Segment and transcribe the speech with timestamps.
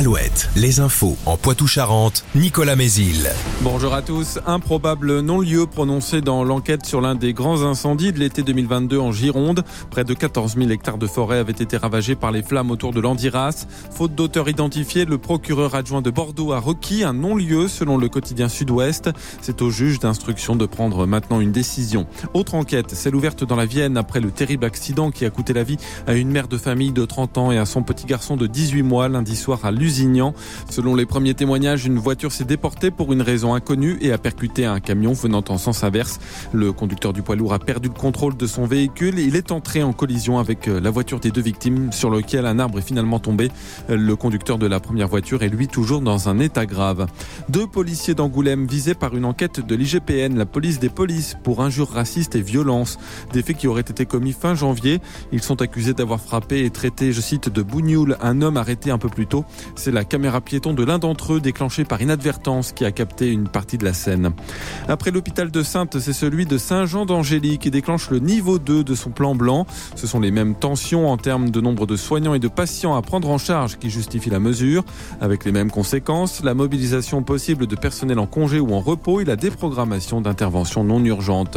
[0.00, 3.28] Alouette, les infos en Poitou-Charentes, Nicolas Mézil.
[3.60, 4.38] Bonjour à tous.
[4.46, 9.62] Improbable non-lieu prononcé dans l'enquête sur l'un des grands incendies de l'été 2022 en Gironde.
[9.90, 13.00] Près de 14 000 hectares de forêt avaient été ravagés par les flammes autour de
[13.00, 13.66] l'Andiras.
[13.90, 18.48] Faute d'auteur identifié, le procureur adjoint de Bordeaux a requis un non-lieu selon le quotidien
[18.48, 19.10] Sud-Ouest.
[19.42, 22.06] C'est au juge d'instruction de prendre maintenant une décision.
[22.32, 25.62] Autre enquête, celle ouverte dans la Vienne après le terrible accident qui a coûté la
[25.62, 28.46] vie à une mère de famille de 30 ans et à son petit garçon de
[28.46, 29.70] 18 mois lundi soir à
[30.68, 34.64] Selon les premiers témoignages, une voiture s'est déportée pour une raison inconnue et a percuté
[34.64, 36.18] un camion venant en sens inverse.
[36.52, 39.82] Le conducteur du poids lourd a perdu le contrôle de son véhicule il est entré
[39.82, 43.18] en collision avec euh, la voiture des deux victimes sur lequel un arbre est finalement
[43.18, 43.50] tombé.
[43.88, 47.06] Le conducteur de la première voiture est lui toujours dans un état grave.
[47.48, 51.90] Deux policiers d'Angoulême visés par une enquête de l'IGPN, la police des polices, pour injures
[51.90, 52.98] racistes et violences.
[53.32, 55.00] Des faits qui auraient été commis fin janvier.
[55.32, 58.98] Ils sont accusés d'avoir frappé et traité, je cite, de bougnoul un homme arrêté un
[58.98, 59.44] peu plus tôt.
[59.82, 63.48] C'est la caméra piéton de l'un d'entre eux déclenchée par inadvertance qui a capté une
[63.48, 64.32] partie de la scène.
[64.88, 68.94] Après l'hôpital de Sainte, c'est celui de Saint-Jean d'Angély qui déclenche le niveau 2 de
[68.94, 69.66] son plan blanc.
[69.94, 73.00] Ce sont les mêmes tensions en termes de nombre de soignants et de patients à
[73.00, 74.84] prendre en charge qui justifient la mesure.
[75.22, 79.24] Avec les mêmes conséquences, la mobilisation possible de personnel en congé ou en repos et
[79.24, 81.56] la déprogrammation d'interventions non urgentes.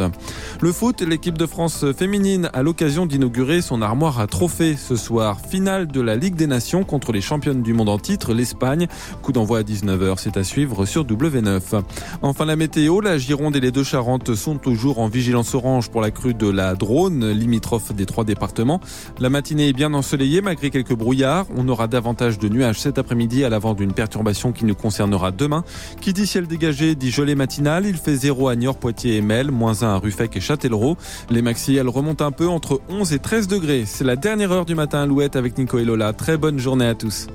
[0.62, 5.42] Le foot, l'équipe de France féminine a l'occasion d'inaugurer son armoire à trophées ce soir.
[5.46, 7.98] Finale de la Ligue des Nations contre les championnes du monde en
[8.32, 8.86] l'Espagne.
[9.22, 11.82] Coup d'envoi à 19h, c'est à suivre sur W9.
[12.22, 16.00] Enfin la météo, la Gironde et les deux Charentes sont toujours en vigilance orange pour
[16.00, 18.80] la crue de la Drône, limitrophe des trois départements.
[19.18, 21.46] La matinée est bien ensoleillée malgré quelques brouillards.
[21.56, 25.64] On aura davantage de nuages cet après-midi à l'avant d'une perturbation qui nous concernera demain.
[26.00, 27.86] Qui dit ciel dégagé dit gelée matinale.
[27.86, 30.96] Il fait 0 à Niort, Poitiers et Mel, moins 1 à Ruffec et Châtellerault.
[31.30, 33.84] Les maxi, remontent un peu entre 11 et 13 degrés.
[33.86, 36.12] C'est la dernière heure du matin à Louette avec Nico et Lola.
[36.12, 37.26] Très bonne journée à tous.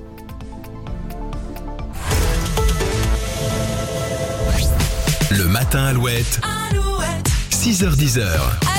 [5.30, 8.70] Le matin Alouette, Alouette, 6h10.